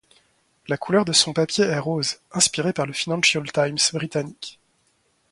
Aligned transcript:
La 0.67 0.77
couleur 0.77 1.05
de 1.05 1.13
son 1.13 1.31
papier 1.31 1.63
est 1.63 1.77
rose, 1.77 2.17
inspiré 2.31 2.73
par 2.73 2.87
le 2.87 2.93
Financial 2.93 3.43
Times 3.51 3.77
britannique. 3.93 4.59